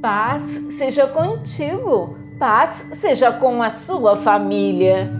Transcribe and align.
Paz 0.00 0.42
seja 0.70 1.06
contigo, 1.06 2.16
paz 2.38 2.88
seja 2.94 3.30
com 3.30 3.62
a 3.62 3.68
sua 3.68 4.16
família. 4.16 5.10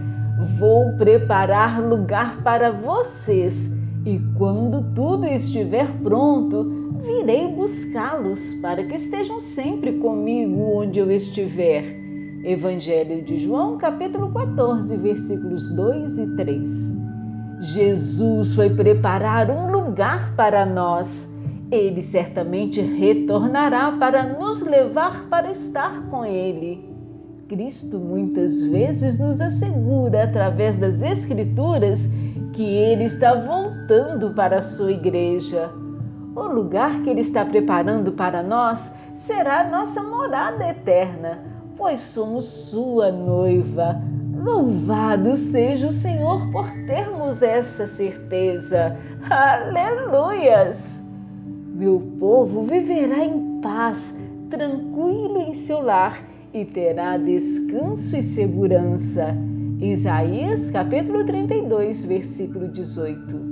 Vou 0.57 0.93
preparar 0.97 1.79
lugar 1.79 2.41
para 2.41 2.71
vocês 2.71 3.71
e 4.03 4.19
quando 4.35 4.91
tudo 4.95 5.27
estiver 5.27 5.85
pronto, 6.01 6.97
virei 6.99 7.47
buscá-los 7.47 8.55
para 8.55 8.83
que 8.83 8.95
estejam 8.95 9.39
sempre 9.39 9.99
comigo 9.99 10.79
onde 10.79 10.97
eu 10.97 11.11
estiver. 11.11 11.83
Evangelho 12.43 13.21
de 13.21 13.37
João, 13.37 13.77
capítulo 13.77 14.31
14, 14.31 14.97
versículos 14.97 15.69
2 15.75 16.17
e 16.17 16.35
3. 16.35 16.69
Jesus 17.59 18.55
foi 18.55 18.71
preparar 18.71 19.51
um 19.51 19.71
lugar 19.71 20.35
para 20.35 20.65
nós 20.65 21.30
ele 21.71 22.03
certamente 22.03 22.81
retornará 22.81 23.93
para 23.93 24.23
nos 24.23 24.61
levar 24.61 25.27
para 25.29 25.49
estar 25.49 26.03
com 26.09 26.25
Ele. 26.25 26.91
Cristo 27.47 27.97
muitas 27.97 28.61
vezes 28.61 29.17
nos 29.17 29.39
assegura, 29.39 30.25
através 30.25 30.75
das 30.75 31.01
Escrituras, 31.01 32.01
que 32.51 32.63
Ele 32.63 33.05
está 33.05 33.33
voltando 33.33 34.33
para 34.33 34.57
a 34.57 34.61
sua 34.61 34.91
igreja. 34.91 35.71
O 36.35 36.43
lugar 36.43 37.01
que 37.03 37.09
Ele 37.09 37.21
está 37.21 37.45
preparando 37.45 38.11
para 38.11 38.43
nós 38.43 38.93
será 39.15 39.63
nossa 39.63 40.03
morada 40.03 40.67
eterna, 40.67 41.39
pois 41.77 41.99
somos 41.99 42.43
Sua 42.43 43.11
noiva. 43.13 44.01
Louvado 44.35 45.35
seja 45.37 45.87
o 45.87 45.91
Senhor 45.91 46.51
por 46.51 46.69
termos 46.85 47.41
essa 47.41 47.87
certeza. 47.87 48.97
Aleluias! 49.29 51.00
Meu 51.73 52.01
povo 52.19 52.63
viverá 52.63 53.23
em 53.23 53.61
paz, 53.61 54.19
tranquilo 54.49 55.37
em 55.41 55.53
seu 55.53 55.81
lar 55.81 56.21
e 56.53 56.65
terá 56.65 57.15
descanso 57.17 58.15
e 58.17 58.21
segurança. 58.21 59.35
Isaías 59.79 60.69
capítulo 60.69 61.25
32, 61.25 62.05
versículo 62.05 62.67
18. 62.67 63.51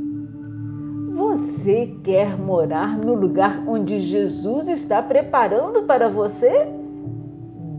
Você 1.15 1.95
quer 2.03 2.37
morar 2.37 2.97
no 2.97 3.13
lugar 3.13 3.63
onde 3.65 4.01
Jesus 4.01 4.67
está 4.67 5.01
preparando 5.01 5.83
para 5.83 6.09
você? 6.09 6.67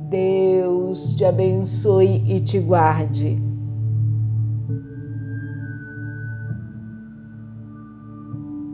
Deus 0.09 1.15
te 1.15 1.25
abençoe 1.25 2.25
e 2.27 2.41
te 2.41 2.59
guarde. 2.59 3.50